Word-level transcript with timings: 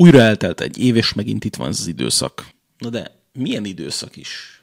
Újra 0.00 0.20
eltelt 0.20 0.60
egy 0.60 0.78
év, 0.78 0.96
és 0.96 1.12
megint 1.12 1.44
itt 1.44 1.56
van 1.56 1.68
ez 1.68 1.80
az 1.80 1.86
időszak. 1.86 2.46
Na 2.78 2.88
de 2.88 3.10
milyen 3.32 3.64
időszak 3.64 4.16
is? 4.16 4.62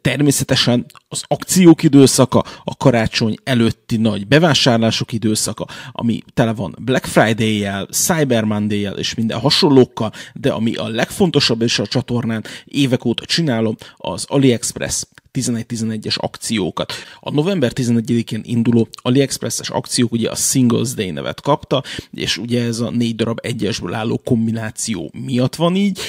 Természetesen 0.00 0.86
az 1.08 1.22
akciók 1.26 1.82
időszaka, 1.82 2.44
a 2.64 2.76
karácsony 2.76 3.36
előtti 3.44 3.96
nagy 3.96 4.26
bevásárlások 4.26 5.12
időszaka, 5.12 5.66
ami 5.92 6.22
tele 6.34 6.52
van 6.52 6.76
Black 6.80 7.04
Friday-jel, 7.04 7.86
Cyber 7.86 8.44
Monday-jel 8.44 8.98
és 8.98 9.14
minden 9.14 9.40
hasonlókkal, 9.40 10.12
de 10.34 10.52
ami 10.52 10.74
a 10.74 10.88
legfontosabb 10.88 11.62
és 11.62 11.78
a 11.78 11.86
csatornán 11.86 12.44
évek 12.64 13.04
óta 13.04 13.24
csinálom, 13.24 13.76
az 13.96 14.24
AliExpress 14.28 15.04
11-11-es 15.34 16.16
akciókat. 16.16 16.92
A 17.20 17.30
november 17.30 17.72
11-én 17.74 18.40
induló 18.44 18.88
AliExpress-es 19.02 19.70
akciók 19.70 20.12
ugye 20.12 20.30
a 20.30 20.34
Singles 20.34 20.94
Day 20.94 21.10
nevet 21.10 21.40
kapta, 21.40 21.82
és 22.10 22.36
ugye 22.36 22.64
ez 22.64 22.80
a 22.80 22.90
négy 22.90 23.16
darab 23.16 23.38
egyesből 23.42 23.94
álló 23.94 24.20
kombináció 24.24 25.10
miatt 25.24 25.54
van 25.54 25.76
így, 25.76 26.00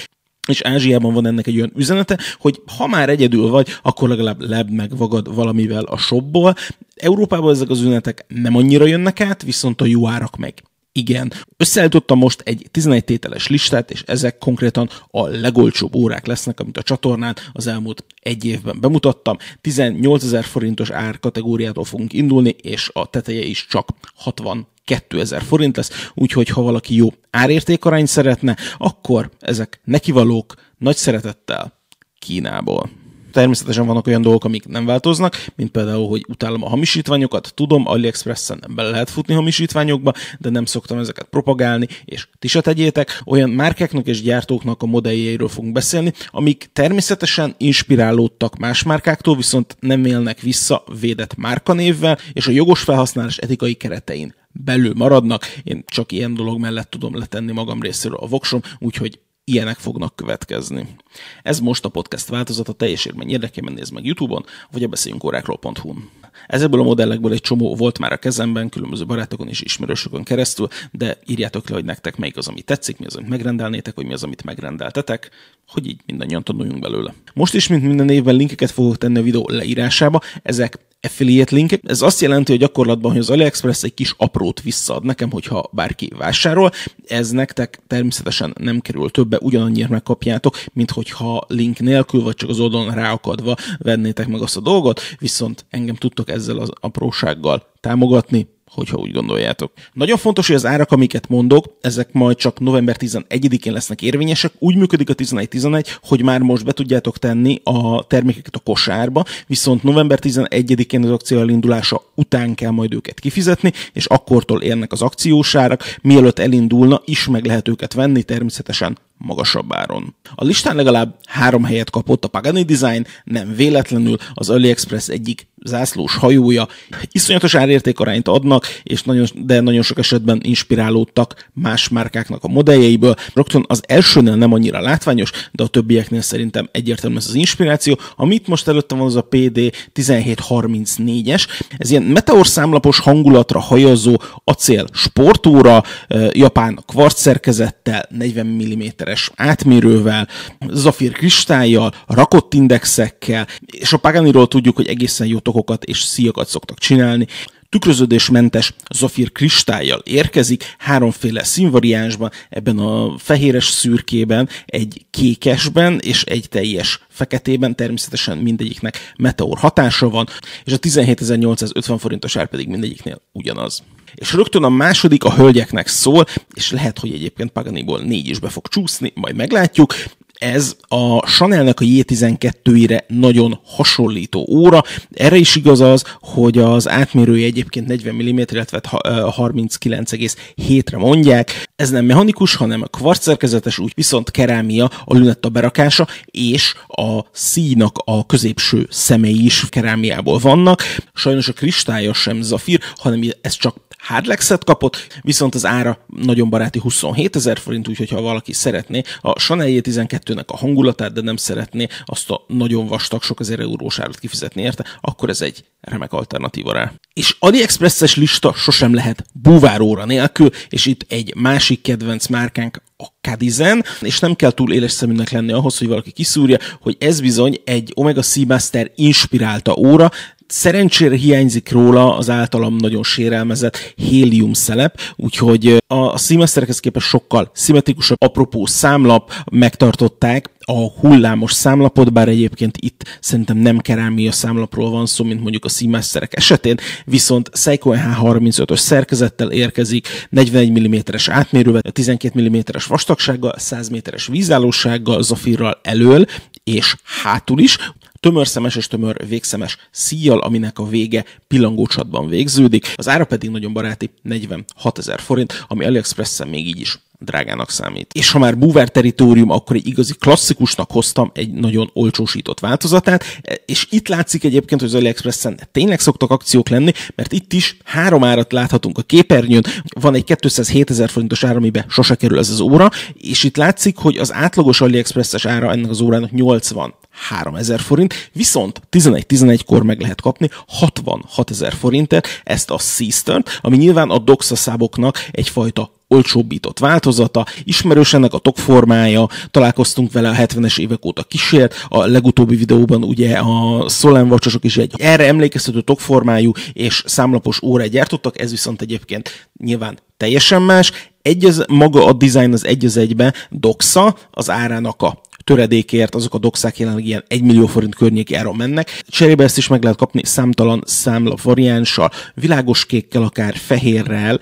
és 0.48 0.62
Ázsiában 0.62 1.14
van 1.14 1.26
ennek 1.26 1.48
egy 1.48 1.56
olyan 1.56 1.72
üzenete, 1.76 2.20
hogy 2.40 2.62
ha 2.78 2.88
már 2.88 3.10
egyedül 3.10 3.50
vagy, 3.50 3.68
akkor 3.82 4.10
legalább 4.10 4.42
leb 4.42 4.70
meg 4.70 4.98
vagad 4.98 5.36
valamivel 5.36 5.84
a 5.84 5.98
shopból. 5.98 6.56
Európában 6.96 7.54
ezek 7.54 7.70
az 7.70 7.80
üzenetek 7.80 8.26
nem 8.28 8.56
annyira 8.56 8.86
jönnek 8.86 9.22
át, 9.22 9.44
viszont 9.44 9.82
a 9.82 9.86
jó 9.86 10.08
árak 10.08 10.36
meg 10.36 10.64
igen. 10.98 11.34
Összeállítottam 11.58 12.18
most 12.18 12.42
egy 12.42 12.68
11 12.72 13.04
tételes 13.04 13.48
listát, 13.48 13.92
és 13.92 14.04
ezek 14.06 14.38
konkrétan 14.38 14.90
a 15.08 15.28
legolcsóbb 15.28 15.96
órák 15.96 16.26
lesznek, 16.26 16.60
amit 16.60 16.78
a 16.78 16.82
csatornán 16.82 17.36
az 17.54 17.68
elmúlt 17.68 18.06
egy 18.22 18.46
évben 18.46 18.80
bemutattam. 18.80 19.38
18 19.62 20.24
ezer 20.24 20.44
forintos 20.44 20.90
árkategóriától 20.90 21.84
fogunk 21.84 22.14
indulni, 22.14 22.56
és 22.62 22.90
a 22.94 23.06
teteje 23.06 23.44
is 23.44 23.66
csak 23.70 23.90
60 24.16 24.68
2000 24.86 25.42
forint 25.42 25.76
lesz, 25.76 26.10
úgyhogy 26.14 26.50
ha 26.50 26.62
valaki 26.62 26.96
jó 26.96 27.14
árértékarányt 27.30 28.08
szeretne, 28.08 28.58
akkor 28.78 29.30
ezek 29.40 29.80
nekivalók 29.84 30.54
nagy 30.78 30.96
szeretettel 30.96 31.74
Kínából. 32.20 32.90
Természetesen 33.36 33.86
vannak 33.86 34.08
olyan 34.08 34.22
dolgok, 34.22 34.44
amik 34.44 34.68
nem 34.68 34.86
változnak, 34.86 35.46
mint 35.56 35.72
például, 35.72 36.08
hogy 36.08 36.26
utálom 36.28 36.64
a 36.64 36.70
hamisítványokat, 36.70 37.52
tudom, 37.56 37.88
AliExpressen 37.88 38.64
bele 38.76 38.90
lehet 38.90 39.10
futni 39.10 39.34
hamisítványokba, 39.34 40.14
de 40.40 40.50
nem 40.50 40.66
szoktam 40.66 40.98
ezeket 40.98 41.28
propagálni, 41.30 41.88
és 42.06 42.28
ti 42.40 42.48
se 42.48 42.62
tegyétek. 42.62 43.22
Olyan 43.26 43.50
márkáknak 43.50 44.08
és 44.08 44.22
gyártóknak 44.22 44.82
a 44.82 44.86
modelljeiről 44.86 45.48
fogunk 45.48 45.74
beszélni, 45.74 46.14
amik 46.28 46.70
természetesen 46.74 47.56
inspirálódtak 47.58 48.58
más 48.58 48.84
márkáktól, 48.84 49.36
viszont 49.36 49.78
nem 49.80 50.06
élnek 50.06 50.40
vissza 50.40 50.84
védett 51.00 51.36
márkanévvel, 51.36 52.18
és 52.34 52.48
a 52.48 52.52
jogos 52.52 52.82
felhasználás 52.82 53.38
etikai 53.38 53.74
keretein 53.74 54.34
belül 54.52 54.94
maradnak. 54.96 55.44
Én 55.64 55.84
csak 55.88 56.12
ilyen 56.12 56.34
dolog 56.34 56.60
mellett 56.60 56.90
tudom 56.90 57.18
letenni 57.18 57.52
magam 57.52 57.82
részéről 57.82 58.18
a 58.18 58.28
voksom, 58.28 58.62
úgyhogy 58.80 59.20
ilyenek 59.46 59.78
fognak 59.78 60.16
következni. 60.16 60.96
Ez 61.44 61.60
most 61.60 61.86
a 61.86 61.90
podcast 61.90 62.28
változata, 62.28 62.74
teljes 62.74 63.06
érmény 63.06 63.30
érdekében 63.30 63.74
néz 63.74 63.90
meg 63.90 64.06
YouTube-on, 64.06 64.46
vagy 64.72 64.84
a 64.84 64.88
beszéljünkórákról.hu-n. 64.88 66.10
Ezekből 66.48 66.80
a 66.80 66.84
modellekből 66.84 67.32
egy 67.32 67.42
csomó 67.42 67.76
volt 67.76 68.00
már 68.00 68.12
a 68.12 68.18
kezemben, 68.18 68.70
különböző 68.70 69.06
barátokon 69.06 69.48
és 69.48 69.62
ismerősökön 69.62 70.24
keresztül, 70.24 70.68
de 70.92 71.18
írjátok 71.26 71.70
le, 71.70 71.76
hogy 71.76 71.86
nektek 71.86 72.18
melyik 72.18 72.38
az, 72.38 72.48
ami 72.48 72.62
tetszik, 72.62 72.98
mi 72.98 73.06
az, 73.06 73.16
amit 73.16 73.30
megrendelnétek, 73.30 73.96
vagy 73.96 74.06
mi 74.06 74.14
az, 74.14 74.24
amit 74.24 74.44
megrendeltetek, 74.44 75.30
hogy 75.68 75.88
így 75.88 76.00
mindannyian 76.06 76.44
tanuljunk 76.44 76.80
belőle. 76.80 77.14
Most 77.34 77.54
is, 77.54 77.68
mint 77.68 77.84
minden 77.84 78.10
évben 78.10 78.36
linkeket 78.36 78.72
fogok 78.72 78.98
tenni 78.98 79.18
a 79.18 79.24
videó 79.24 79.50
leírásába, 79.50 80.22
ezek 80.44 80.80
affiliate 81.06 81.56
linkek. 81.56 81.82
Ez 81.84 82.02
azt 82.02 82.22
jelenti, 82.22 82.52
hogy 82.52 82.62
gyakorlatban, 82.62 83.12
hogy 83.12 83.20
az 83.20 83.30
AliExpress 83.30 83.84
egy 83.84 83.94
kis 83.94 84.14
aprót 84.18 84.62
visszaad 84.62 85.04
nekem, 85.04 85.32
hogyha 85.32 85.70
bárki 85.72 86.12
vásárol. 86.18 86.72
Ez 87.08 87.30
nektek 87.30 87.80
természetesen 87.88 88.56
nem 88.60 88.80
kerül 88.80 89.10
többe, 89.10 89.38
ugyanannyira 89.42 89.88
megkapjátok, 89.90 90.64
mint 90.74 90.92
hogyha 90.92 91.46
link 91.48 91.80
nélkül, 91.80 92.24
vagy 92.24 92.36
csak 92.36 92.50
az 92.50 92.60
oldalon 92.60 92.94
ráakadva 92.94 93.56
vennétek 93.78 94.28
meg 94.28 94.42
azt 94.42 94.58
a 94.58 94.62
dolgot, 94.62 95.02
viszont 95.20 95.66
engem 95.70 95.96
tudtok 95.96 96.25
ezzel 96.30 96.58
az 96.58 96.70
aprósággal 96.80 97.68
támogatni, 97.80 98.48
hogyha 98.76 98.98
úgy 98.98 99.12
gondoljátok. 99.12 99.72
Nagyon 99.94 100.18
fontos, 100.18 100.48
hogy 100.48 100.56
az 100.56 100.66
árak, 100.66 100.92
amiket 100.92 101.30
mondok, 101.30 101.78
ezek 101.82 102.14
majd 102.14 102.38
csak 102.38 102.60
november 102.60 102.96
11-én 103.00 103.74
lesznek 103.74 104.02
érvényesek. 104.02 104.52
Úgy 104.60 104.76
működik 104.76 105.10
a 105.10 105.16
11-11, 105.16 105.96
hogy 106.02 106.22
már 106.22 106.40
most 106.42 106.66
be 106.66 106.72
tudjátok 106.72 107.18
tenni 107.18 107.62
a 107.64 108.04
termékeket 108.08 108.56
a 108.56 108.60
kosárba, 108.60 109.24
viszont 109.48 109.84
november 109.84 110.20
11-én 110.22 111.04
az 111.04 111.12
akció 111.12 111.40
elindulása 111.40 112.02
után 112.16 112.56
kell 112.56 112.72
majd 112.72 112.94
őket 112.94 113.20
kifizetni, 113.20 113.72
és 113.94 114.06
akkortól 114.06 114.62
érnek 114.62 114.92
az 114.92 115.02
akciósárak, 115.02 115.84
mielőtt 116.02 116.40
elindulna, 116.40 117.02
is 117.06 117.28
meg 117.28 117.46
lehet 117.46 117.68
őket 117.68 117.94
venni, 117.94 118.24
természetesen 118.24 118.98
magasabb 119.18 119.74
áron. 119.74 120.16
A 120.36 120.44
listán 120.44 120.76
legalább 120.76 121.16
három 121.28 121.64
helyet 121.64 121.90
kapott 121.90 122.24
a 122.24 122.28
Pagani 122.28 122.64
Design, 122.64 123.06
nem 123.24 123.56
véletlenül 123.56 124.18
az 124.34 124.50
AliExpress 124.50 125.08
egyik 125.08 125.48
zászlós 125.66 126.16
hajója. 126.16 126.68
Iszonyatos 127.12 127.56
árértékarányt 127.56 128.28
adnak, 128.28 128.68
és 128.84 129.04
nagyon, 129.04 129.26
de 129.36 129.60
nagyon 129.60 129.82
sok 129.82 129.98
esetben 129.98 130.40
inspirálódtak 130.44 131.50
más 131.54 131.90
márkáknak 131.90 132.44
a 132.44 132.48
modelljeiből. 132.48 133.16
Rögtön 133.34 133.66
az 133.68 133.84
elsőnél 133.88 134.36
nem 134.36 134.54
annyira 134.54 134.82
látványos, 134.82 135.32
de 135.52 135.64
a 135.64 135.68
többieknél 135.68 136.22
szerintem 136.22 136.70
egyértelmű 136.72 137.18
ez 137.18 137.28
az 137.28 137.36
inspiráció. 137.36 138.00
Amit 138.16 138.48
most 138.48 138.68
előttem 138.68 138.98
van, 138.98 139.08
az 139.08 139.16
a 139.16 139.22
PD 139.22 139.60
1734-es. 139.96 141.48
Ez 141.78 141.92
ilyen 141.92 142.04
meteor 142.04 142.48
számlapos 142.48 143.00
hangulatra 143.00 143.60
hajazó 143.60 144.16
acél 144.44 144.86
sportóra, 144.94 145.84
japán 146.32 146.80
kvarc 146.86 147.20
szerkezettel, 147.20 148.06
40 148.10 148.46
mm-es 148.46 149.32
átmérővel, 149.36 150.28
zafír 150.70 151.12
kristályjal, 151.12 151.94
rakott 152.08 152.54
indexekkel, 152.54 153.48
és 153.66 153.94
a 153.94 153.98
Paganiról 153.98 154.48
tudjuk, 154.48 154.76
hogy 154.76 154.88
egészen 154.88 155.28
jó 155.28 155.40
tokokat 155.56 155.84
és 155.84 156.02
szíjakat 156.02 156.48
szoktak 156.48 156.80
csinálni. 156.80 157.28
Tükröződésmentes 157.70 158.74
zafír 158.94 159.32
kristályjal 159.32 160.02
érkezik, 160.04 160.76
háromféle 160.78 161.44
színvariánsban, 161.44 162.32
ebben 162.50 162.78
a 162.78 163.18
fehéres 163.18 163.66
szürkében, 163.66 164.50
egy 164.66 165.06
kékesben 165.10 166.00
és 166.00 166.24
egy 166.24 166.50
teljes 166.50 167.00
feketében, 167.10 167.76
természetesen 167.76 168.38
mindegyiknek 168.38 169.14
meteor 169.18 169.58
hatása 169.58 170.10
van, 170.10 170.28
és 170.64 170.74
a 170.74 170.78
17.850 170.78 171.96
forintos 172.00 172.36
ár 172.36 172.48
pedig 172.48 172.68
mindegyiknél 172.68 173.22
ugyanaz. 173.32 173.84
És 174.16 174.34
rögtön 174.34 174.64
a 174.64 174.70
második 174.70 175.24
a 175.24 175.34
hölgyeknek 175.34 175.88
szól, 175.88 176.26
és 176.54 176.72
lehet, 176.72 177.00
hogy 177.00 177.14
egyébként 177.14 177.52
Paganiból 177.52 178.00
négy 178.00 178.28
is 178.28 178.40
be 178.40 178.50
fog 178.50 178.68
csúszni, 178.68 179.12
majd 179.16 179.36
meglátjuk 179.36 179.94
ez 180.40 180.76
a 180.88 181.18
Chanelnek 181.18 181.80
a 181.80 181.84
J12-ire 181.84 183.04
nagyon 183.08 183.60
hasonlító 183.66 184.48
óra. 184.50 184.84
Erre 185.14 185.36
is 185.36 185.56
igaz 185.56 185.82
az, 185.82 186.04
hogy 186.22 186.58
az 186.58 186.90
átmérője 186.90 187.46
egyébként 187.46 187.88
40 187.88 188.16
mm, 188.16 188.40
illetve 188.52 188.82
39,7-re 188.84 190.98
mondják. 190.98 191.68
Ez 191.76 191.90
nem 191.90 192.06
mechanikus, 192.06 192.56
hanem 192.56 192.86
kvarcszerkezetes, 192.92 193.80
úgy 193.80 193.92
viszont 193.96 194.32
kerámia 194.32 194.90
a 195.06 195.14
lünetta 195.14 195.50
berakása, 195.50 196.08
és 196.26 196.74
a 196.88 197.20
színak 197.32 198.02
a 198.06 198.26
középső 198.26 198.88
szemei 198.90 199.46
is 199.46 199.70
kerámiából 199.70 200.38
vannak. 200.38 200.84
Sajnos 201.14 201.48
a 201.48 201.54
kristálya 201.54 202.14
sem 202.14 202.42
zafír, 202.42 202.80
hanem 202.96 203.22
ez 203.42 203.54
csak 203.54 203.76
Hardlexet 204.06 204.64
kapott, 204.64 205.08
viszont 205.22 205.56
az 205.56 205.66
ára 205.66 206.06
nagyon 206.08 206.50
baráti 206.50 206.80
27 206.80 207.36
ezer 207.36 207.60
forint, 207.60 207.88
úgyhogy 207.88 208.10
ha 208.10 208.22
valaki 208.22 208.54
szeretné 208.54 209.02
a 209.22 209.32
Chanel 209.32 209.68
J12-nek 209.70 210.46
a 210.46 210.58
hangulatát, 210.58 211.14
de 211.14 211.22
nem 211.22 211.36
szeretné 211.36 211.88
azt 212.06 212.30
a 212.30 212.44
nagyon 212.48 212.88
vastag, 212.88 213.24
sok 213.24 213.40
ezer 213.40 213.60
eurós 213.60 214.00
árat 214.00 214.20
kifizetni 214.20 214.62
érte, 214.62 214.86
akkor 215.02 215.30
ez 215.30 215.42
egy 215.42 215.64
remek 215.82 216.14
alternatíva 216.14 216.74
rá. 216.74 216.94
És 217.14 217.36
AliExpress-es 217.40 218.16
lista 218.16 218.54
sosem 218.54 218.94
lehet 218.94 219.26
búváróra 219.34 220.06
nélkül, 220.06 220.50
és 220.70 220.86
itt 220.86 221.06
egy 221.08 221.36
másik 221.36 221.82
kedvenc 221.82 222.28
márkánk 222.28 222.82
a 222.98 223.06
Cadizen, 223.22 223.84
és 224.02 224.20
nem 224.20 224.36
kell 224.36 224.52
túl 224.52 224.74
éles 224.74 224.92
szeműnek 224.92 225.30
lenni 225.30 225.52
ahhoz, 225.52 225.78
hogy 225.78 225.88
valaki 225.88 226.12
kiszúrja, 226.12 226.58
hogy 226.82 226.98
ez 227.00 227.22
bizony 227.22 227.62
egy 227.64 227.92
Omega 227.96 228.22
Seamaster 228.22 228.92
inspirálta 228.96 229.76
óra, 229.76 230.12
Szerencsére 230.56 231.16
hiányzik 231.16 231.72
róla 231.72 232.18
az 232.18 232.30
általam 232.30 232.76
nagyon 232.76 233.04
sérelmezett 233.04 233.94
hélium 233.96 234.54
szelep, 234.54 235.00
úgyhogy 235.16 235.78
a 235.88 236.18
szímeszterekhez 236.18 236.80
képest 236.80 237.08
sokkal 237.08 237.52
szimmetrikusabb, 237.54 238.18
apropó 238.22 238.66
számlap 238.66 239.32
megtartották 239.52 240.50
a 240.60 240.90
hullámos 241.00 241.54
számlapot, 241.54 242.14
bár 242.14 242.28
egyébként 242.28 242.78
itt 242.80 243.18
szerintem 243.20 243.58
nem 243.58 243.78
kerámia 243.78 244.32
számlapról 244.32 244.90
van 244.90 245.06
szó, 245.06 245.24
mint 245.24 245.42
mondjuk 245.42 245.66
a 245.66 245.70
szímeszterek 245.70 246.36
esetén, 246.36 246.78
viszont 247.06 247.50
Seiko 247.54 247.92
H35-ös 247.96 248.78
szerkezettel 248.80 249.52
érkezik, 249.52 250.08
41 250.30 250.72
mm-es 250.72 251.30
átmérővel, 251.30 251.82
12 251.82 252.50
mm-es 252.50 252.86
vastagsággal, 252.86 253.54
100 253.58 253.90
méteres 253.90 254.28
vízállósággal, 254.28 255.24
zafirral 255.24 255.80
elől 255.84 256.26
és 256.64 256.96
hátul 257.24 257.60
is, 257.60 257.78
tömörszemes 258.26 258.76
és 258.76 258.88
tömör 258.88 259.28
végszemes 259.28 259.78
szíjjal, 259.92 260.40
aminek 260.40 260.80
a 260.80 260.88
vége 260.88 261.26
pillangócsatban 261.48 262.28
végződik. 262.28 262.94
Az 262.96 263.08
ára 263.08 263.26
pedig 263.26 263.50
nagyon 263.50 263.74
baráti, 263.74 264.10
46 264.22 264.98
ezer 264.98 265.20
forint, 265.20 265.66
ami 265.68 265.86
AliExpress-en 265.86 266.48
még 266.48 266.68
így 266.68 266.80
is 266.80 267.00
drágának 267.26 267.72
számít. 267.72 268.12
És 268.14 268.32
ha 268.32 268.40
már 268.40 268.58
búvár 268.58 268.90
teritorium, 268.90 269.50
akkor 269.50 269.76
egy 269.76 269.88
igazi 269.88 270.14
klasszikusnak 270.20 270.92
hoztam 270.92 271.32
egy 271.34 271.52
nagyon 271.52 271.90
olcsósított 271.94 272.60
változatát, 272.60 273.24
és 273.66 273.88
itt 273.90 274.08
látszik 274.08 274.44
egyébként, 274.44 274.82
hogy 274.82 274.90
az 274.90 274.96
AliExpress-en 274.96 275.60
tényleg 275.72 276.00
szoktak 276.00 276.32
akciók 276.32 276.70
lenni, 276.70 276.92
mert 277.16 277.32
itt 277.32 277.54
is 277.54 277.78
három 277.84 278.24
árat 278.24 278.52
láthatunk 278.52 278.98
a 278.98 279.02
képernyőn, 279.02 279.64
van 280.00 280.16
egy 280.16 280.24
207 280.24 280.90
ezer 280.90 281.10
forintos 281.10 281.44
ára, 281.44 281.56
amiben 281.56 281.86
sose 281.90 282.16
kerül 282.16 282.38
ez 282.38 282.50
az 282.50 282.60
óra, 282.60 282.90
és 283.14 283.44
itt 283.44 283.58
látszik, 283.58 283.98
hogy 283.98 284.18
az 284.18 284.34
átlagos 284.34 284.82
AliExpress-es 284.82 285.46
ára 285.46 285.72
ennek 285.72 285.90
az 285.90 286.02
órának 286.02 286.32
80 286.32 286.94
3000 287.16 287.80
forint, 287.80 288.30
viszont 288.34 288.82
11-11-kor 288.92 289.84
meg 289.84 290.02
lehet 290.02 290.22
kapni 290.22 290.50
66 290.68 291.50
ezer 291.50 291.74
forintért 291.74 292.28
ezt 292.44 292.72
a 292.72 292.78
Seastern, 292.78 293.44
ami 293.62 293.78
nyilván 293.78 294.10
a 294.10 294.18
doxaszáboknak 294.18 295.28
egyfajta 295.32 295.92
olcsóbbított 296.08 296.80
változata, 296.80 297.46
ismerős 297.64 298.14
ennek 298.14 298.34
a 298.34 298.38
tok 298.38 298.58
formája, 298.58 299.28
találkoztunk 299.52 300.12
vele 300.12 300.30
a 300.30 300.34
70-es 300.34 300.80
évek 300.80 301.06
óta 301.06 301.24
kísért, 301.24 301.86
a 301.88 302.06
legutóbbi 302.06 302.56
videóban 302.56 303.04
ugye 303.04 303.38
a 303.38 303.90
Solen 303.90 304.28
vacsosok 304.28 304.64
is 304.64 304.78
egy 304.78 304.94
erre 304.98 305.28
emlékeztető 305.28 305.82
tokformájú 305.82 306.52
és 306.74 307.04
számlapos 307.06 307.62
óra 307.62 307.86
gyártottak, 307.86 308.40
ez 308.42 308.52
viszont 308.52 308.82
egyébként 308.82 309.50
nyilván 309.60 310.00
teljesen 310.18 310.62
más, 310.62 310.92
egy 311.22 311.46
az, 311.46 311.66
maga 311.68 312.06
a 312.06 312.14
design 312.14 312.54
az 312.54 312.66
egy 312.66 312.86
az 312.86 312.98
egybe 312.98 313.34
doxa, 313.50 314.16
az 314.32 314.50
árának 314.50 315.02
a 315.02 315.22
töredékért 315.46 316.16
azok 316.16 316.34
a 316.34 316.38
doxák 316.38 316.80
jelenleg 316.80 317.06
ilyen 317.06 317.24
1 317.28 317.42
millió 317.42 317.66
forint 317.66 317.96
környéki 317.96 318.36
áron 318.36 318.56
mennek. 318.56 319.02
Cserébe 319.08 319.44
ezt 319.44 319.58
is 319.58 319.68
meg 319.68 319.84
lehet 319.84 319.98
kapni 319.98 320.22
számtalan 320.26 320.84
számla 320.86 321.36
variánssal, 321.44 322.12
világos 322.34 322.86
kékkel, 322.86 323.22
akár 323.24 323.56
fehérrel, 323.56 324.40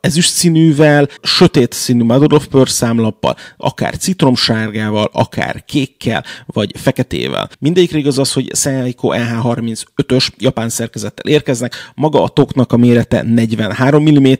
ezüst 0.00 0.30
színűvel, 0.30 1.08
sötét 1.22 1.72
színű 1.72 2.02
Mother 2.02 2.32
of 2.32 2.46
Pearl 2.46 2.68
számlappal, 2.68 3.36
akár 3.56 3.96
citromsárgával, 3.96 5.10
akár 5.12 5.64
kékkel, 5.64 6.24
vagy 6.46 6.72
feketével. 6.74 7.50
Mindegyikre 7.58 7.98
igaz 7.98 8.18
az, 8.18 8.32
hogy 8.32 8.54
Seiko 8.54 9.10
EH35-ös 9.12 10.28
japán 10.38 10.68
szerkezettel 10.68 11.32
érkeznek, 11.32 11.74
maga 11.94 12.22
a 12.22 12.28
toknak 12.28 12.72
a 12.72 12.76
mérete 12.76 13.22
43 13.22 14.02
mm, 14.02 14.32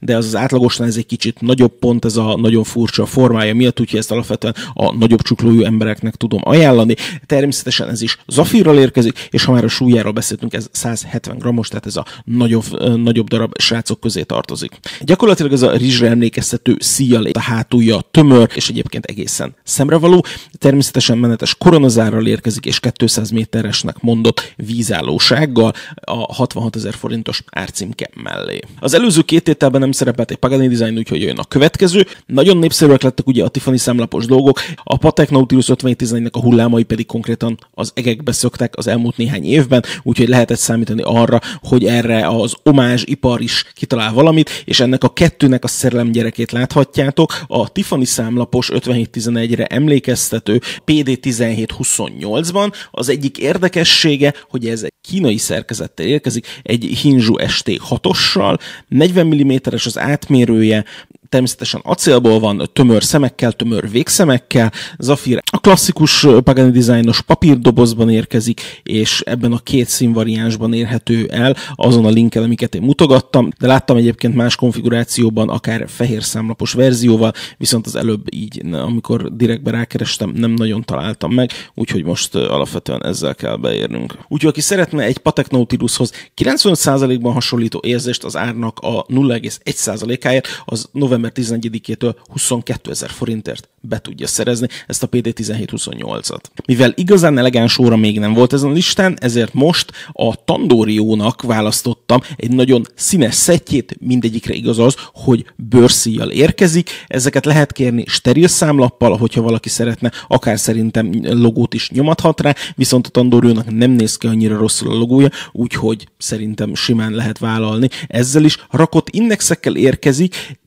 de 0.00 0.16
az 0.16 0.26
az 0.26 0.36
átlagosnál 0.36 0.88
ez 0.88 0.96
egy 0.96 1.06
kicsit 1.06 1.40
nagyobb 1.40 1.78
pont, 1.78 2.04
ez 2.04 2.16
a 2.16 2.36
nagyon 2.36 2.64
furcsa 2.64 3.06
formája 3.06 3.54
miatt, 3.54 3.80
úgyhogy 3.80 3.98
ezt 3.98 4.10
alapvetően 4.10 4.54
a 4.74 4.96
nagyobb 4.96 5.22
csuklójú 5.32 5.64
embereknek 5.64 6.14
tudom 6.14 6.40
ajánlani. 6.44 6.94
Természetesen 7.26 7.88
ez 7.88 8.02
is 8.02 8.18
zafírral 8.26 8.78
érkezik, 8.78 9.28
és 9.30 9.44
ha 9.44 9.52
már 9.52 9.64
a 9.64 9.68
súlyáról 9.68 10.12
beszéltünk, 10.12 10.54
ez 10.54 10.68
170 10.72 11.38
grammos, 11.38 11.68
tehát 11.68 11.86
ez 11.86 11.96
a 11.96 12.06
nagyobb, 12.24 12.64
nagyobb 12.96 13.28
darab 13.28 13.58
srácok 13.58 14.00
közé 14.00 14.22
tartozik. 14.22 14.78
Gyakorlatilag 15.00 15.52
ez 15.52 15.62
a 15.62 15.76
rizsre 15.76 16.08
emlékeztető 16.08 16.76
szíjjal 16.78 17.26
a 17.32 17.40
hátulja 17.40 18.00
tömör, 18.10 18.50
és 18.54 18.68
egyébként 18.68 19.04
egészen 19.04 19.54
szemrevaló. 19.62 20.24
Természetesen 20.58 21.18
menetes 21.18 21.54
koronazárral 21.54 22.26
érkezik, 22.26 22.66
és 22.66 22.80
200 22.92 23.30
méteresnek 23.30 24.00
mondott 24.00 24.54
vízállósággal 24.56 25.72
a 25.94 26.34
66 26.34 26.76
ezer 26.76 26.94
forintos 26.94 27.42
árcímke 27.50 28.10
mellé. 28.22 28.58
Az 28.80 28.94
előző 28.94 29.22
két 29.22 29.48
ételben 29.48 29.80
nem 29.80 29.92
szerepelt 29.92 30.30
egy 30.30 30.36
Pagani 30.36 30.68
design, 30.68 30.98
úgyhogy 30.98 31.20
jön 31.22 31.38
a 31.38 31.44
következő. 31.44 32.06
Nagyon 32.26 32.56
népszerűek 32.56 33.02
lettek 33.02 33.26
ugye 33.26 33.44
a 33.44 33.48
Tiffany 33.48 33.76
számlapos 33.76 34.26
dolgok. 34.26 34.60
A 34.82 34.96
Patek 34.96 35.21
Nautilus 35.30 35.66
5711-nek 35.68 36.30
a 36.30 36.40
hullámai 36.40 36.82
pedig 36.82 37.06
konkrétan 37.06 37.58
az 37.74 37.90
egekbe 37.94 38.32
szöktek 38.32 38.76
az 38.76 38.86
elmúlt 38.86 39.16
néhány 39.16 39.44
évben, 39.44 39.84
úgyhogy 40.02 40.28
lehetett 40.28 40.58
számítani 40.58 41.02
arra, 41.04 41.40
hogy 41.62 41.84
erre 41.84 42.28
az 42.28 42.54
omázs 42.62 43.02
ipar 43.06 43.40
is 43.40 43.64
kitalál 43.74 44.12
valamit, 44.12 44.62
és 44.64 44.80
ennek 44.80 45.04
a 45.04 45.12
kettőnek 45.12 45.64
a 45.64 45.68
szerelem 45.68 46.12
gyerekét 46.12 46.52
láthatjátok. 46.52 47.44
A 47.46 47.68
Tiffany 47.68 48.04
számlapos 48.04 48.70
5711-re 48.74 49.64
emlékeztető 49.66 50.60
PD1728-ban 50.86 52.72
az 52.90 53.08
egyik 53.08 53.38
érdekessége, 53.38 54.34
hogy 54.50 54.68
ez 54.68 54.82
egy 54.82 54.92
kínai 55.00 55.36
szerkezettel 55.36 56.06
érkezik, 56.06 56.46
egy 56.62 56.84
Hinju 56.84 57.34
ST6-ossal, 57.38 58.58
40 58.88 59.26
mm-es 59.26 59.86
az 59.86 59.98
átmérője, 59.98 60.84
természetesen 61.32 61.80
acélból 61.84 62.40
van, 62.40 62.68
tömör 62.72 63.02
szemekkel, 63.02 63.52
tömör 63.52 63.90
végszemekkel. 63.90 64.72
Zafir 64.98 65.42
a 65.52 65.58
klasszikus 65.60 66.26
Pagani 66.44 66.70
dizájnos 66.70 67.20
papírdobozban 67.20 68.10
érkezik, 68.10 68.80
és 68.82 69.20
ebben 69.20 69.52
a 69.52 69.58
két 69.58 69.88
színvariánsban 69.88 70.72
érhető 70.72 71.26
el 71.30 71.56
azon 71.74 72.04
a 72.04 72.08
linken, 72.08 72.42
amiket 72.42 72.74
én 72.74 72.82
mutogattam, 72.82 73.48
de 73.58 73.66
láttam 73.66 73.96
egyébként 73.96 74.34
más 74.34 74.56
konfigurációban, 74.56 75.48
akár 75.48 75.88
fehér 75.88 76.22
számlapos 76.22 76.72
verzióval, 76.72 77.32
viszont 77.56 77.86
az 77.86 77.96
előbb 77.96 78.34
így, 78.34 78.62
amikor 78.72 79.36
direktbe 79.36 79.70
rákerestem, 79.70 80.32
nem 80.36 80.50
nagyon 80.50 80.82
találtam 80.82 81.32
meg, 81.32 81.50
úgyhogy 81.74 82.04
most 82.04 82.34
alapvetően 82.34 83.04
ezzel 83.04 83.34
kell 83.34 83.56
beérnünk. 83.56 84.18
Úgyhogy 84.28 84.50
aki 84.50 84.60
szeretne 84.60 85.02
egy 85.02 85.18
Patek 85.18 85.50
Nautilushoz 85.50 86.12
95%-ban 86.36 87.32
hasonlító 87.32 87.80
érzést 87.84 88.24
az 88.24 88.36
árnak 88.36 88.78
a 88.78 89.04
0,1%-áért, 89.04 90.48
az 90.64 90.88
november 90.92 91.21
november 91.22 91.32
11-től 91.34 92.14
22 92.30 92.90
ezer 92.90 93.10
forintért 93.10 93.68
be 93.80 93.98
tudja 93.98 94.26
szerezni 94.26 94.68
ezt 94.86 95.02
a 95.02 95.08
PD1728-at. 95.08 96.40
Mivel 96.66 96.92
igazán 96.96 97.38
elegáns 97.38 97.78
óra 97.78 97.96
még 97.96 98.18
nem 98.18 98.32
volt 98.32 98.52
ezen 98.52 98.70
a 98.70 98.72
listán, 98.72 99.16
ezért 99.20 99.54
most 99.54 99.92
a 100.12 100.44
Tandoriónak 100.44 101.42
választottam 101.42 102.20
egy 102.36 102.50
nagyon 102.50 102.86
színes 102.94 103.34
szettjét, 103.34 103.96
mindegyikre 104.00 104.54
igaz 104.54 104.78
az, 104.78 104.96
hogy 105.12 105.44
bőrszíjjal 105.56 106.30
érkezik. 106.30 106.90
Ezeket 107.06 107.44
lehet 107.44 107.72
kérni 107.72 108.04
steril 108.06 108.48
számlappal, 108.48 109.16
hogyha 109.16 109.42
valaki 109.42 109.68
szeretne, 109.68 110.12
akár 110.28 110.58
szerintem 110.58 111.10
logót 111.22 111.74
is 111.74 111.90
nyomathat 111.90 112.40
rá, 112.40 112.54
viszont 112.74 113.06
a 113.06 113.10
Tandoriónak 113.10 113.70
nem 113.70 113.90
néz 113.90 114.16
ki 114.16 114.26
annyira 114.26 114.56
rosszul 114.56 114.90
a 114.90 114.94
logója, 114.94 115.28
úgyhogy 115.52 116.06
szerintem 116.18 116.74
simán 116.74 117.12
lehet 117.12 117.38
vállalni. 117.38 117.88
Ezzel 118.06 118.44
is 118.44 118.66
rakott 118.70 119.08
indexekkel 119.10 119.76
érkezik, 119.76 120.60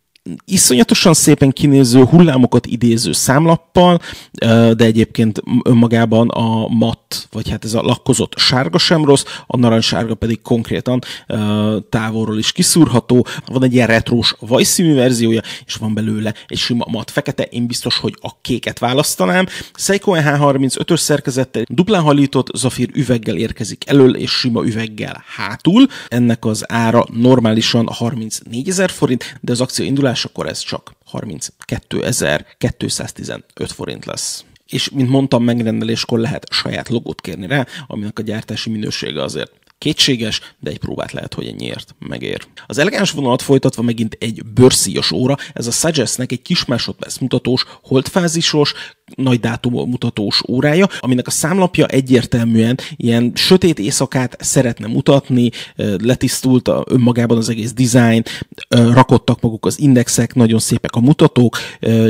iszonyatosan 0.45 1.13
szépen 1.13 1.51
kinéző 1.51 2.04
hullámokat 2.04 2.66
idéző 2.66 3.12
számlappal, 3.12 4.00
de 4.74 4.75
egyébként 4.77 5.42
önmagában 5.63 6.30
a 6.30 6.68
matt, 6.68 7.27
vagy 7.31 7.50
hát 7.50 7.66
ez 7.66 7.74
a 7.74 7.81
lakkozott 7.81 8.33
sárga 8.38 8.77
sem 8.77 9.06
rossz, 9.06 9.24
a 9.48 9.57
narancssárga 9.57 10.16
pedig 10.16 10.42
konkrétan 10.42 11.01
távolról 11.89 12.38
is 12.38 12.51
kiszúrható. 12.51 13.25
Van 13.45 13.63
egy 13.63 13.74
ilyen 13.74 13.88
retrós 13.88 14.36
vajszínű 14.39 14.94
verziója, 14.95 15.42
és 15.66 15.75
van 15.75 15.94
belőle 15.94 16.33
egy 16.48 16.57
sima 16.57 16.86
matt 16.89 17.10
fekete. 17.10 17.44
Én 17.44 17.68
biztos, 17.68 17.98
hogy 17.98 18.16
a 18.22 18.42
kéket 18.42 18.80
választanám. 18.80 19.45
Seiko 19.74 20.12
EH35-ös 20.15 21.00
szerkezettel 21.00 21.63
duplán 21.70 22.01
halított 22.01 22.55
zafír 22.55 22.89
üveggel 22.94 23.36
érkezik 23.36 23.84
elől, 23.88 24.15
és 24.15 24.32
sima 24.32 24.65
üveggel 24.65 25.24
hátul. 25.36 25.88
Ennek 26.08 26.46
az 26.46 26.63
ára 26.67 27.05
normálisan 27.13 27.88
34 27.88 28.70
ezer 28.70 28.89
forint, 28.89 29.38
de 29.41 29.51
az 29.51 29.62
akció 29.62 29.86
indulás 29.86 30.14
akkor 30.24 30.48
ez 30.48 30.60
csak 30.60 30.91
32.215 31.12 33.69
forint 33.74 34.05
lesz. 34.05 34.45
És 34.67 34.89
mint 34.89 35.10
mondtam, 35.10 35.43
megrendeléskor 35.43 36.19
lehet 36.19 36.48
saját 36.51 36.89
logót 36.89 37.22
kérni 37.22 37.48
rá, 37.48 37.65
aminek 37.88 38.19
a 38.19 38.22
gyártási 38.22 38.69
minősége 38.69 39.24
azért 39.24 39.51
Kétséges, 39.77 40.41
de 40.60 40.70
egy 40.70 40.79
próbát 40.79 41.12
lehet, 41.12 41.34
hogy 41.34 41.48
ennyiért 41.48 41.96
megér. 42.00 42.48
Az 42.65 42.77
elegáns 42.77 43.12
vonalat 43.12 43.41
folytatva 43.41 43.82
megint 43.82 44.17
egy 44.20 44.46
bőrszíjas 44.46 45.12
óra, 45.12 45.38
ez 45.53 45.67
a 45.67 45.72
Suggestnek 45.72 46.32
egy 46.32 46.41
kis 46.41 46.65
másodperc 46.65 47.17
mutatós, 47.17 47.65
holdfázisos, 47.84 48.74
nagy 49.15 49.39
dátumból 49.39 49.88
mutatós 49.88 50.41
órája, 50.50 50.88
aminek 51.00 51.27
a 51.27 51.32
számlapja 51.32 51.86
egyértelműen 51.86 52.77
ilyen 52.96 53.32
sötét 53.36 53.79
éjszakát 53.79 54.36
szeretne 54.39 54.88
mutatni, 54.88 55.50
letisztult 55.98 56.67
a, 56.67 56.84
önmagában 56.88 57.38
az 57.38 57.50
egész 57.50 57.74
design, 57.74 58.24
rakottak 58.70 59.41
maguk 59.41 59.65
az 59.65 59.79
indexek, 59.79 60.34
nagyon 60.34 60.60
szépek 60.60 60.96
a 60.96 61.00
mutatók, 61.00 61.58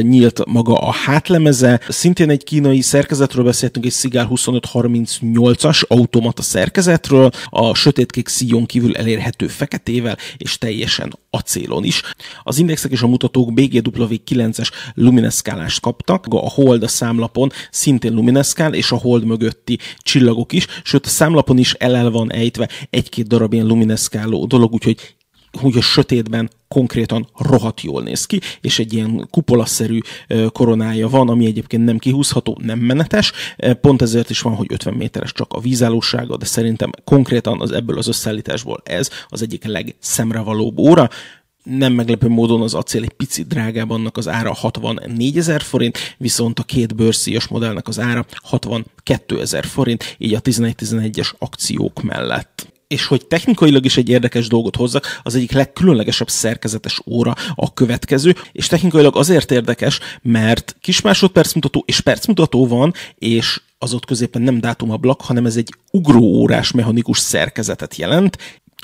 nyílt 0.01 0.45
maga 0.45 0.77
a 0.79 0.91
hátlemeze, 0.91 1.79
szintén 1.87 2.29
egy 2.29 2.43
kínai 2.43 2.81
szerkezetről 2.81 3.43
beszéltünk, 3.43 3.85
egy 3.85 3.91
Szigál 3.91 4.27
2538-as 4.31 5.87
automata 5.87 6.41
szerkezetről, 6.41 7.29
a 7.55 7.75
sötétkék 7.75 8.27
szíjon 8.27 8.65
kívül 8.65 8.95
elérhető 8.95 9.47
feketével, 9.47 10.17
és 10.37 10.57
teljesen 10.57 11.19
acélon 11.29 11.83
is. 11.83 12.01
Az 12.43 12.57
indexek 12.57 12.91
és 12.91 13.01
a 13.01 13.07
mutatók 13.07 13.49
BGW9-es 13.55 14.69
lumineszkálást 14.93 15.79
kaptak, 15.79 16.25
a 16.29 16.49
Hold 16.49 16.83
a 16.83 16.87
számlapon 16.87 17.51
szintén 17.71 18.13
lumineszkál, 18.13 18.73
és 18.73 18.91
a 18.91 18.95
hold 18.95 19.25
mögötti 19.25 19.79
csillagok 19.97 20.51
is, 20.51 20.67
sőt 20.83 21.05
a 21.05 21.09
számlapon 21.09 21.57
is 21.57 21.73
el 21.73 22.11
van 22.11 22.31
ejtve 22.31 22.69
egy-két 22.89 23.27
darab 23.27 23.53
ilyen 23.53 23.65
lumineszkáló 23.65 24.45
dolog, 24.45 24.73
úgyhogy 24.73 25.15
hogy 25.59 25.77
a 25.77 25.81
sötétben 25.81 26.49
konkrétan 26.75 27.27
rohadt 27.37 27.81
jól 27.81 28.03
néz 28.03 28.25
ki, 28.25 28.39
és 28.61 28.79
egy 28.79 28.93
ilyen 28.93 29.27
kupolaszerű 29.31 29.99
koronája 30.51 31.09
van, 31.09 31.29
ami 31.29 31.45
egyébként 31.45 31.85
nem 31.85 31.97
kihúzható, 31.97 32.59
nem 32.63 32.79
menetes, 32.79 33.31
pont 33.81 34.01
ezért 34.01 34.29
is 34.29 34.41
van, 34.41 34.55
hogy 34.55 34.67
50 34.69 34.93
méteres 34.93 35.31
csak 35.31 35.53
a 35.53 35.59
vízállósága, 35.59 36.37
de 36.37 36.45
szerintem 36.45 36.91
konkrétan 37.03 37.61
az 37.61 37.71
ebből 37.71 37.97
az 37.97 38.07
összeállításból 38.07 38.81
ez 38.83 39.09
az 39.27 39.41
egyik 39.41 39.63
legszemrevalóbb 39.63 40.77
óra, 40.77 41.09
nem 41.63 41.93
meglepő 41.93 42.27
módon 42.27 42.61
az 42.61 42.73
acél 42.73 43.03
egy 43.03 43.13
picit 43.13 43.47
drágább, 43.47 43.89
annak 43.89 44.17
az 44.17 44.27
ára 44.27 44.53
64 44.53 45.37
ezer 45.37 45.61
forint, 45.61 45.97
viszont 46.17 46.59
a 46.59 46.63
két 46.63 46.95
bőrszíjas 46.95 47.47
modellnek 47.47 47.87
az 47.87 47.99
ára 47.99 48.25
62 48.43 49.41
ezer 49.41 49.65
forint, 49.65 50.15
így 50.17 50.33
a 50.33 50.41
11-11-es 50.41 51.37
akciók 51.37 52.03
mellett 52.03 52.73
és 52.87 53.05
hogy 53.05 53.27
technikailag 53.27 53.85
is 53.85 53.97
egy 53.97 54.09
érdekes 54.09 54.47
dolgot 54.47 54.75
hozzak, 54.75 55.19
az 55.23 55.35
egyik 55.35 55.51
legkülönlegesebb 55.51 56.29
szerkezetes 56.29 57.01
óra 57.05 57.35
a 57.55 57.73
következő, 57.73 58.35
és 58.51 58.67
technikailag 58.67 59.17
azért 59.17 59.51
érdekes, 59.51 59.99
mert 60.21 60.75
kis 60.81 61.01
másodperc 61.01 61.53
és 61.85 62.01
percmutató 62.01 62.67
van, 62.67 62.93
és 63.15 63.61
az 63.77 63.93
ott 63.93 64.05
középen 64.05 64.41
nem 64.41 64.59
dátumablak, 64.59 65.21
hanem 65.21 65.45
ez 65.45 65.55
egy 65.55 65.73
ugróórás 65.91 66.71
mechanikus 66.71 67.19
szerkezetet 67.19 67.95
jelent, 67.95 68.37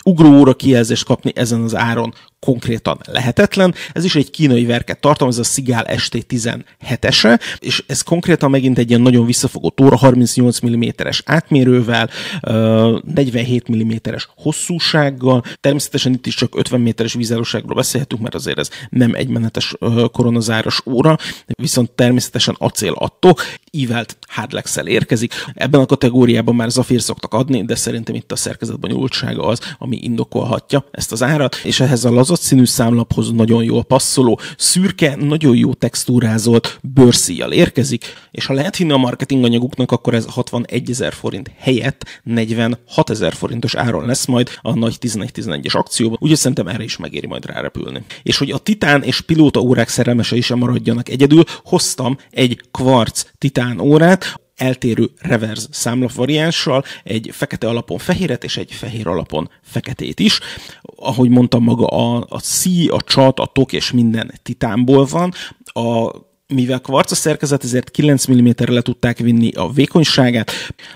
ugróóra 0.04 0.54
kijelzést 0.54 1.06
kapni 1.06 1.32
ezen 1.36 1.62
az 1.62 1.76
áron 1.76 2.14
konkrétan 2.46 3.00
lehetetlen. 3.06 3.74
Ez 3.94 4.04
is 4.04 4.16
egy 4.16 4.32
kínai 4.32 4.66
verket 4.66 5.00
tartalmaz, 5.00 5.40
ez 5.40 5.46
a 5.46 5.50
Szigál 5.50 5.86
ST17-ese, 5.90 7.40
és 7.60 7.84
ez 7.88 8.02
konkrétan 8.02 8.50
megint 8.50 8.78
egy 8.78 8.90
ilyen 8.90 9.02
nagyon 9.02 9.26
visszafogott 9.26 9.82
óra, 9.82 9.96
38 9.96 10.60
mm-es 10.66 11.22
átmérővel, 11.26 12.10
47 12.42 13.72
mm-es 13.72 14.28
hosszúsággal, 14.36 15.44
természetesen 15.60 16.14
itt 16.14 16.26
is 16.26 16.36
csak 16.36 16.56
50 16.58 16.82
méteres 16.82 17.14
vízállóságról 17.14 17.76
beszélhetünk, 17.76 18.22
mert 18.22 18.36
azért 18.36 18.60
ez 18.60 18.70
nem 18.90 19.14
egymenetes 19.14 19.76
koronazáros 20.12 20.82
óra, 20.86 21.18
viszont 21.46 21.92
természetesen 21.92 22.56
acél 22.58 22.94
attól, 22.98 23.36
ívelt 23.72 24.18
hardlex 24.32 24.78
érkezik. 24.84 25.34
Ebben 25.54 25.82
a 25.82 25.86
kategóriában 25.86 26.56
már 26.56 26.70
Zafir 26.70 27.02
szoktak 27.02 27.34
adni, 27.34 27.66
de 27.66 27.76
szerintem 27.76 28.16
itt 28.16 28.32
a 28.32 28.36
szerkezetben 28.36 28.92
nyúltsága 28.92 29.46
az, 29.46 29.60
ami 29.78 30.00
indokolhatja 30.02 30.86
ezt 30.92 31.12
az 31.12 31.24
árat, 31.24 31.56
és 31.64 31.80
ehhez 31.80 32.06
a 32.06 32.12
lazott 32.12 32.40
színű 32.40 32.66
számlaphoz 32.66 33.32
nagyon 33.32 33.64
jól 33.64 33.84
passzoló, 33.84 34.40
szürke, 34.58 35.16
nagyon 35.16 35.56
jó 35.56 35.74
textúrázolt 35.74 36.80
bőrszíjjal 36.82 37.52
érkezik, 37.52 38.06
és 38.32 38.46
ha 38.46 38.54
lehet 38.54 38.76
hinni 38.76 38.92
a 38.92 38.98
marketing 38.98 39.44
anyaguknak, 39.44 39.92
akkor 39.92 40.14
ez 40.14 40.26
61 40.26 40.90
ezer 40.90 41.14
forint 41.14 41.52
helyett 41.58 42.22
46 42.24 43.10
ezer 43.10 43.34
forintos 43.34 43.76
áron 43.76 44.06
lesz 44.06 44.26
majd 44.26 44.50
a 44.62 44.74
nagy 44.74 44.98
11-11-es 45.02 45.78
akcióban, 45.78 46.18
úgyhogy 46.22 46.38
szerintem 46.38 46.68
erre 46.68 46.84
is 46.84 46.98
megéri 46.98 47.28
majd 47.28 47.46
rárepülni. 47.46 48.04
És 48.24 48.38
hogy 48.38 48.52
a 48.52 48.58
titán 48.58 49.04
és 49.04 49.22
pilóta 49.22 49.60
órák 49.60 49.90
szerelmesei 49.90 50.42
sem 50.42 50.58
maradjanak 50.58 51.10
egyedül, 51.10 51.44
hoztam 51.64 52.18
egy 52.32 52.62
kvarc 52.72 53.26
titán 53.38 53.80
órát, 53.80 54.21
eltérő 54.62 55.10
reverse 55.18 55.68
számlap 55.72 56.14
variánssal, 56.14 56.84
egy 57.04 57.30
fekete 57.32 57.68
alapon 57.68 57.98
fehéret 57.98 58.44
és 58.44 58.58
egy 58.58 58.72
fehér 58.72 59.08
alapon 59.08 59.50
feketét 59.62 60.20
is. 60.20 60.40
Ahogy 60.82 61.30
mondtam 61.30 61.64
maga, 61.64 61.86
a, 61.86 62.26
a 62.30 62.40
szí, 62.40 62.88
a 62.88 63.02
csat, 63.02 63.40
a 63.40 63.46
tok 63.46 63.74
és 63.74 63.92
minden 63.92 64.32
titánból 64.44 65.06
van. 65.06 65.34
A 65.66 66.12
mivel 66.54 66.80
kvarca 66.80 67.16
szerkezet, 67.16 67.64
ezért 67.64 67.92
9 67.92 68.32
mm-re 68.32 68.72
le 68.72 68.82
tudták 68.82 69.18
vinni 69.18 69.52
a 69.52 69.72
vékonyságát, 69.72 70.52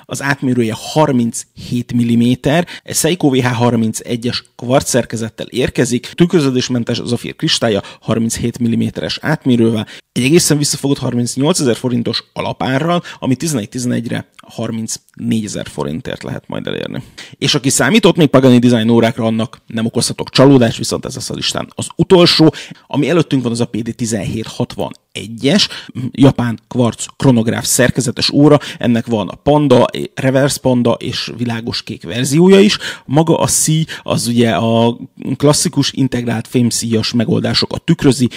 az 0.06 0.22
átmérője 0.22 0.74
37 0.78 1.94
mm, 1.96 2.32
egy 2.84 2.96
Seiko 2.96 3.30
VH31-es 3.34 4.38
kvarc 4.56 4.90
szerkezettel 4.90 5.48
érkezik, 5.50 6.06
tükröződésmentes 6.06 6.96
zafír 6.96 7.14
afér 7.14 7.36
kristálya 7.36 7.82
37 8.02 8.64
mm-es 8.64 9.18
átmérővel, 9.22 9.88
egy 10.12 10.24
egészen 10.24 10.58
visszafogott 10.58 10.98
38 10.98 11.60
ezer 11.60 11.76
forintos 11.76 12.24
alapárral, 12.34 13.04
ami 13.20 13.36
11-11-re 13.40 14.30
34 14.48 15.46
ezer 15.46 15.68
forintért 15.68 16.24
lehet 16.24 16.48
majd 16.48 16.68
elérni. 16.68 17.04
És 17.38 17.56
aki 17.56 17.70
számított 17.70 18.16
még 18.16 18.28
Pagani 18.28 18.60
Design 18.60 18.90
órákra, 18.90 19.26
annak 19.26 19.62
nem 19.68 19.86
okozhatok 19.86 20.30
csalódást, 20.30 20.78
viszont 20.78 21.06
ez 21.06 21.16
lesz 21.16 21.30
a 21.30 21.34
listán 21.34 21.68
az 21.76 21.88
utolsó. 21.96 22.54
Ami 22.88 23.10
előttünk 23.10 23.44
van, 23.44 23.52
az 23.52 23.60
a 23.60 23.70
PD1760 23.70 24.90
egyes 25.16 25.68
japán 26.12 26.60
kvarc 26.68 27.06
kronográf 27.18 27.66
szerkezetes 27.66 28.30
óra, 28.32 28.60
ennek 28.78 29.06
van 29.06 29.28
a 29.28 29.36
panda, 29.36 29.86
reverse 30.16 30.60
panda 30.60 30.92
és 30.92 31.32
világos 31.38 31.84
kék 31.84 32.04
verziója 32.04 32.60
is. 32.60 32.78
Maga 33.06 33.38
a 33.38 33.48
C 33.48 33.68
az 34.04 34.28
ugye 34.28 34.52
a 34.52 34.98
klasszikus 35.36 35.92
integrált 35.92 36.48
fémszíjas 36.48 37.14
megoldásokat 37.14 37.82
tükrözi, 37.82 38.30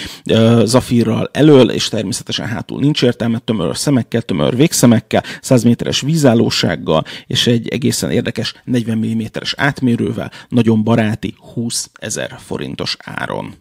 zafírral 0.63 1.29
elől, 1.33 1.69
és 1.69 1.87
természetesen 1.87 2.47
hátul 2.47 2.79
nincs 2.79 3.03
értelme, 3.03 3.39
tömör 3.39 3.77
szemekkel, 3.77 4.21
tömör 4.21 4.55
végszemekkel, 4.55 5.23
100 5.41 5.63
méteres 5.63 6.01
vízállósággal, 6.01 7.03
és 7.27 7.47
egy 7.47 7.67
egészen 7.67 8.11
érdekes 8.11 8.53
40 8.63 8.97
mm-es 8.97 9.53
átmérővel, 9.57 10.31
nagyon 10.49 10.83
baráti 10.83 11.35
20 11.53 11.89
ezer 11.93 12.35
forintos 12.39 12.97
áron. 13.03 13.53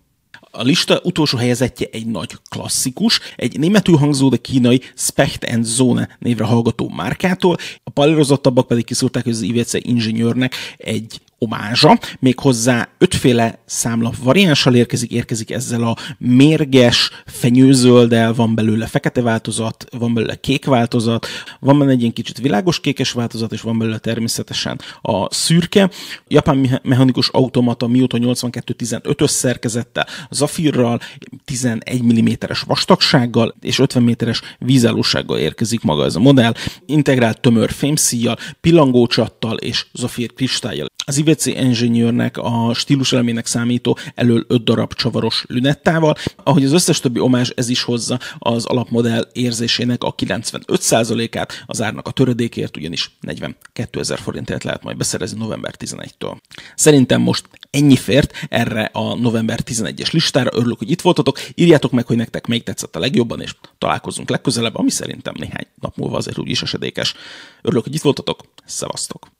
A 0.58 0.62
lista 0.62 1.00
utolsó 1.04 1.38
helyezettje 1.38 1.86
egy 1.92 2.06
nagy 2.06 2.32
klasszikus, 2.48 3.20
egy 3.36 3.58
németül 3.58 3.96
hangzó, 3.96 4.28
de 4.28 4.36
kínai 4.36 4.80
Specht 4.94 5.44
and 5.44 5.64
Zone 5.64 6.16
névre 6.18 6.44
hallgató 6.44 6.88
márkától, 6.88 7.56
a 7.84 7.90
palírozottabbak 7.90 8.66
pedig 8.66 8.84
kiszúrták, 8.84 9.24
hogy 9.24 9.32
az 9.32 9.40
IVC 9.40 9.74
inženőrnek 9.74 10.54
egy 10.76 11.20
omázsa, 11.38 11.98
méghozzá 12.18 12.88
ötféle 12.98 13.58
számlap 13.64 14.16
variánssal 14.16 14.74
érkezik, 14.74 15.10
érkezik 15.10 15.50
ezzel 15.50 15.82
a 15.82 15.96
mérges 16.18 17.10
fenyőzölddel, 17.26 18.34
van 18.34 18.54
belőle 18.54 18.86
fekete 18.86 19.22
változat, 19.22 19.86
van 19.98 20.14
belőle 20.14 20.34
kék 20.34 20.64
változat, 20.64 21.26
van 21.60 21.78
benne 21.78 21.90
egy 21.90 22.00
ilyen 22.00 22.12
kicsit 22.12 22.38
világos 22.38 22.80
kékes 22.80 23.12
változat, 23.12 23.52
és 23.52 23.60
van 23.60 23.78
belőle 23.78 23.98
természetesen 23.98 24.80
a 25.02 25.34
szürke. 25.34 25.90
Japán 26.28 26.80
mechanikus 26.82 27.28
automata 27.28 27.86
Miyota 27.86 28.18
8215-ös 28.20 29.28
szerkezettel, 29.28 30.06
zafirral, 30.30 31.00
11 31.44 32.02
mm-es 32.02 32.60
vastagsággal 32.60 33.54
és 33.60 33.78
50 33.78 34.02
méteres 34.02 34.40
vízállósággal 34.58 35.38
érkezik 35.38 35.82
maga 35.82 36.04
ez 36.04 36.16
a 36.16 36.20
modell, 36.20 36.52
integrált 36.86 37.40
tömör 37.40 37.70
fémszíjjal, 37.70 38.36
pillangócsattal 38.60 39.56
és 39.56 39.86
zafír 39.92 40.32
kristályjal. 40.32 40.86
Az 41.08 41.16
IVC 41.16 41.46
Engineernek 41.46 42.36
a 42.36 42.74
stílus 42.74 43.12
elemének 43.12 43.46
számító 43.46 43.98
elől 44.14 44.44
5 44.48 44.64
darab 44.64 44.94
csavaros 44.94 45.44
lünettával. 45.48 46.14
Ahogy 46.42 46.64
az 46.64 46.72
összes 46.72 47.00
többi 47.00 47.20
omás, 47.20 47.48
ez 47.48 47.68
is 47.68 47.82
hozza 47.82 48.18
az 48.38 48.64
alapmodell 48.64 49.28
érzésének 49.32 50.04
a 50.04 50.14
95%-át, 50.14 51.64
az 51.66 51.82
árnak 51.82 52.06
a 52.06 52.10
töredékért 52.10 52.76
ugyanis 52.76 53.16
42 53.20 54.00
ezer 54.00 54.18
forintért 54.18 54.64
lehet 54.64 54.82
majd 54.82 54.96
beszerezni 54.96 55.38
november 55.38 55.74
11-től. 55.78 56.36
Szerintem 56.74 57.20
most 57.20 57.48
ennyi 57.70 57.96
fért 57.96 58.46
erre 58.48 58.90
a 58.92 59.14
november 59.14 59.60
11-es 59.64 60.12
listára. 60.12 60.50
Örülök, 60.52 60.78
hogy 60.78 60.90
itt 60.90 61.00
voltatok. 61.00 61.40
Írjátok 61.54 61.92
meg, 61.92 62.06
hogy 62.06 62.16
nektek 62.16 62.46
melyik 62.46 62.64
tetszett 62.64 62.96
a 62.96 63.00
legjobban, 63.00 63.40
és 63.40 63.54
találkozunk 63.78 64.30
legközelebb, 64.30 64.76
ami 64.76 64.90
szerintem 64.90 65.34
néhány 65.38 65.66
nap 65.80 65.96
múlva 65.96 66.16
azért 66.16 66.38
úgyis 66.38 66.62
esedékes. 66.62 67.14
Örülök, 67.62 67.84
hogy 67.84 67.94
itt 67.94 68.02
voltatok. 68.02 68.40
Szevasztok! 68.64 69.37